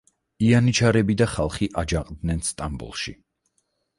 იანიჩარები 0.45 1.15
და 1.21 1.27
ხალხი 1.33 1.69
აჯანყდნენ 1.83 2.43
სტამბოლში. 2.47 3.17